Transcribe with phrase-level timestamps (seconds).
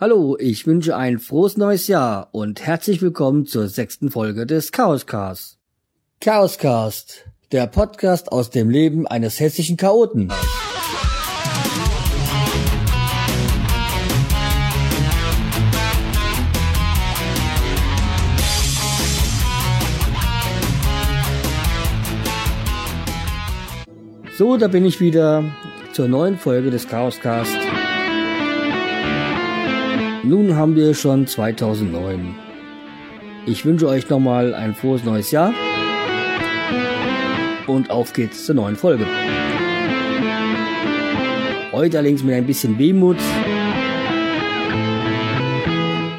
[0.00, 5.58] Hallo, ich wünsche ein frohes neues Jahr und herzlich willkommen zur sechsten Folge des Chaoscast.
[6.22, 10.32] Chaoscast, der Podcast aus dem Leben eines hessischen Chaoten.
[24.38, 25.44] So, da bin ich wieder
[25.92, 27.54] zur neuen Folge des Chaoscast.
[30.22, 32.34] Nun haben wir schon 2009.
[33.46, 35.54] Ich wünsche euch nochmal ein frohes neues Jahr.
[37.66, 39.06] Und auf geht's zur neuen Folge.
[41.72, 43.16] Heute allerdings mit ein bisschen Wehmut.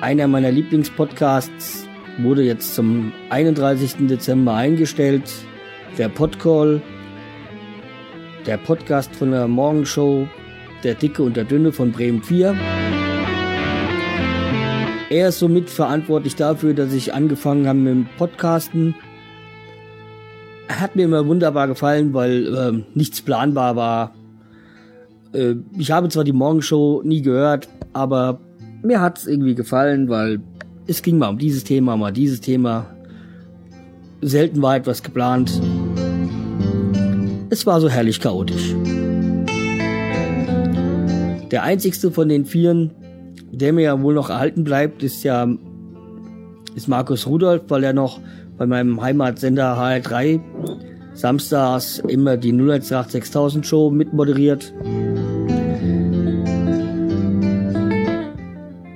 [0.01, 1.87] Einer meiner Lieblingspodcasts
[2.19, 4.07] wurde jetzt zum 31.
[4.07, 5.31] Dezember eingestellt.
[5.97, 6.81] Der Podcall
[8.47, 10.27] der Podcast von der Morgenshow
[10.83, 12.55] Der Dicke und der Dünne von Bremen 4.
[15.11, 18.95] Er ist somit verantwortlich dafür, dass ich angefangen habe mit dem Podcasten.
[20.69, 24.15] Hat mir immer wunderbar gefallen, weil äh, nichts planbar war.
[25.33, 28.39] Äh, ich habe zwar die Morgenshow nie gehört, aber
[28.83, 30.39] mir hat es irgendwie gefallen, weil
[30.87, 32.85] es ging mal um dieses Thema, mal dieses Thema.
[34.21, 35.61] Selten war etwas geplant.
[37.49, 38.73] Es war so herrlich chaotisch.
[41.51, 42.91] Der einzigste von den Vieren,
[43.51, 45.47] der mir ja wohl noch erhalten bleibt, ist ja
[46.75, 48.19] ist Markus Rudolf, weil er noch
[48.57, 50.39] bei meinem Heimatsender HR3
[51.13, 54.73] samstags immer die 0138 6000 Show mitmoderiert.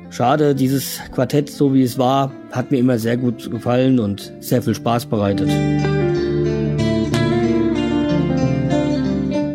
[0.10, 4.62] Schade, dieses Quartett, so wie es war, hat mir immer sehr gut gefallen und sehr
[4.62, 5.50] viel Spaß bereitet.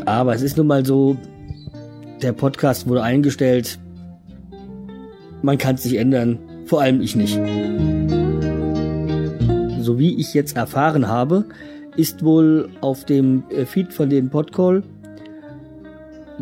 [0.05, 1.17] Aber es ist nun mal so,
[2.20, 3.78] der Podcast wurde eingestellt.
[5.42, 7.41] Man kann es nicht ändern, vor allem ich nicht.
[9.80, 11.47] So wie ich jetzt erfahren habe,
[11.97, 14.82] ist wohl auf dem äh, Feed von dem Podcall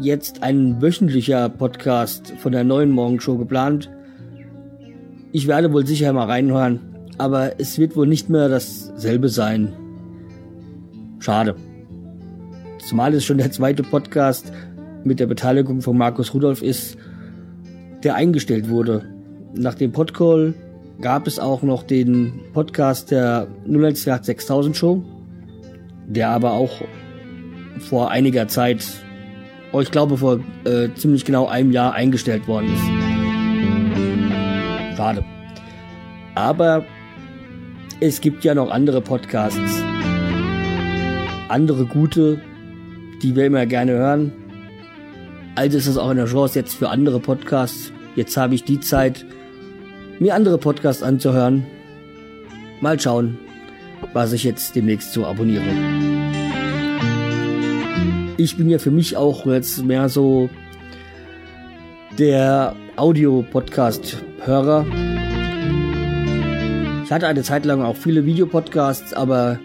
[0.00, 3.90] jetzt ein wöchentlicher Podcast von der neuen Morgenshow geplant.
[5.32, 6.80] Ich werde wohl sicher mal reinhören,
[7.18, 9.72] aber es wird wohl nicht mehr dasselbe sein.
[11.18, 11.56] Schade.
[12.86, 14.52] Zumal es schon der zweite Podcast
[15.04, 16.96] mit der Beteiligung von Markus Rudolf ist,
[18.02, 19.04] der eingestellt wurde.
[19.54, 20.54] Nach dem Podcall
[21.00, 25.02] gab es auch noch den Podcast der 01 6000 Show,
[26.06, 26.82] der aber auch
[27.78, 28.84] vor einiger Zeit,
[29.72, 32.82] oh, ich glaube vor äh, ziemlich genau einem Jahr eingestellt worden ist.
[34.96, 35.24] Schade.
[36.34, 36.84] Aber
[38.00, 39.82] es gibt ja noch andere Podcasts,
[41.48, 42.40] andere gute,
[43.22, 44.32] die wir immer gerne hören.
[45.58, 47.90] Also ist es auch eine Chance jetzt für andere Podcasts.
[48.14, 49.26] Jetzt habe ich die Zeit,
[50.20, 51.66] mir andere Podcasts anzuhören.
[52.80, 53.38] Mal schauen,
[54.12, 55.64] was ich jetzt demnächst so abonniere.
[58.36, 60.48] Ich bin ja für mich auch jetzt mehr so
[62.20, 64.86] der Audio-Podcast-Hörer.
[67.02, 69.58] Ich hatte eine Zeit lang auch viele Videopodcasts, aber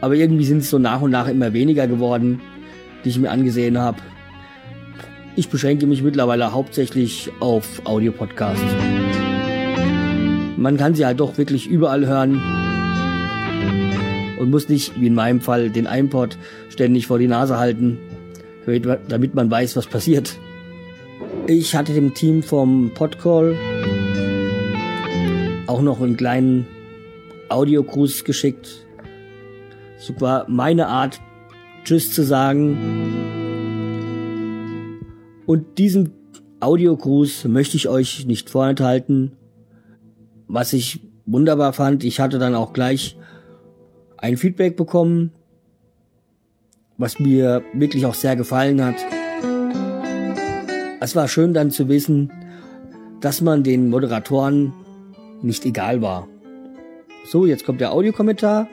[0.00, 2.40] aber irgendwie sind es so nach und nach immer weniger geworden,
[3.04, 3.98] die ich mir angesehen habe.
[5.36, 8.62] Ich beschränke mich mittlerweile hauptsächlich auf Audiopodcasts.
[10.56, 12.40] Man kann sie halt doch wirklich überall hören
[14.38, 17.98] und muss nicht, wie in meinem Fall, den iPod ständig vor die Nase halten,
[19.08, 20.38] damit man weiß, was passiert.
[21.48, 23.56] Ich hatte dem Team vom Podcall
[25.66, 26.66] auch noch einen kleinen
[27.48, 28.86] Audiogruß geschickt,
[29.98, 31.20] so war meine Art,
[31.84, 33.43] Tschüss zu sagen.
[35.46, 36.12] Und diesen
[36.60, 39.32] Audiogruß möchte ich euch nicht vorenthalten.
[40.46, 43.16] Was ich wunderbar fand, ich hatte dann auch gleich
[44.16, 45.32] ein Feedback bekommen,
[46.96, 48.96] was mir wirklich auch sehr gefallen hat.
[51.00, 52.32] Es war schön dann zu wissen,
[53.20, 54.72] dass man den Moderatoren
[55.42, 56.28] nicht egal war.
[57.26, 58.68] So, jetzt kommt der Audiokommentar.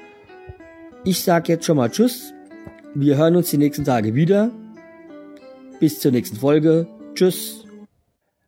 [1.03, 2.33] Ich sag jetzt schon mal Tschüss.
[2.93, 4.51] Wir hören uns die nächsten Tage wieder.
[5.81, 6.85] Bis zur nächsten Folge.
[7.15, 7.65] Tschüss.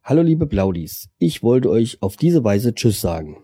[0.03, 1.09] Hallo liebe Blaudis.
[1.17, 3.37] Ich wollte euch auf diese Weise Tschüss sagen.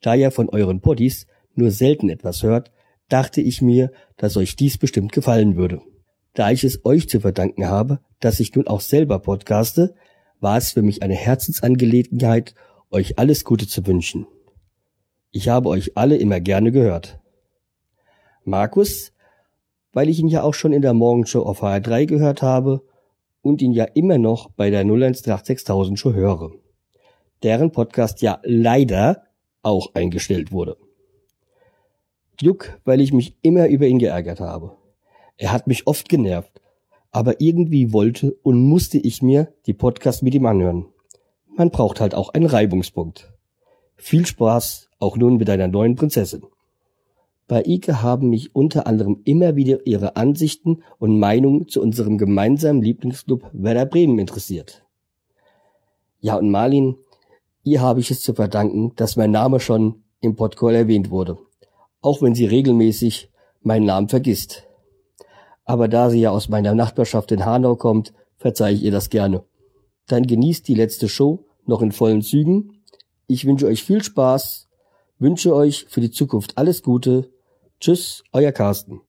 [0.00, 2.72] Da ihr von euren Poddies nur selten etwas hört,
[3.10, 5.82] dachte ich mir, dass euch dies bestimmt gefallen würde.
[6.32, 9.94] Da ich es euch zu verdanken habe, dass ich nun auch selber podcaste,
[10.40, 12.54] war es für mich eine Herzensangelegenheit,
[12.90, 14.26] euch alles Gute zu wünschen.
[15.32, 17.20] Ich habe euch alle immer gerne gehört.
[18.44, 19.12] Markus,
[19.92, 22.88] weil ich ihn ja auch schon in der Morgenshow auf HR3 gehört habe
[23.42, 26.52] und ihn ja immer noch bei der 016000 schon höre.
[27.42, 29.24] Deren Podcast ja leider
[29.62, 30.76] auch eingestellt wurde.
[32.36, 34.76] Glück, weil ich mich immer über ihn geärgert habe.
[35.36, 36.60] Er hat mich oft genervt,
[37.10, 40.86] aber irgendwie wollte und musste ich mir die Podcast mit ihm anhören.
[41.46, 43.32] Man braucht halt auch einen Reibungspunkt.
[43.96, 46.42] Viel Spaß auch nun mit deiner neuen Prinzessin.
[47.48, 52.82] Bei Ike haben mich unter anderem immer wieder ihre Ansichten und Meinungen zu unserem gemeinsamen
[52.82, 54.84] Lieblingsclub Werder Bremen interessiert.
[56.20, 56.96] Ja, und Marlin,
[57.62, 61.38] ihr habe ich es zu verdanken, dass mein Name schon im Podcast erwähnt wurde.
[62.02, 63.30] Auch wenn sie regelmäßig
[63.62, 64.64] meinen Namen vergisst.
[65.64, 69.42] Aber da sie ja aus meiner Nachbarschaft in Hanau kommt, verzeihe ich ihr das gerne.
[70.06, 72.82] Dann genießt die letzte Show noch in vollen Zügen.
[73.26, 74.68] Ich wünsche euch viel Spaß,
[75.18, 77.30] wünsche euch für die Zukunft alles Gute
[77.80, 79.07] Tschüss, euer Carsten.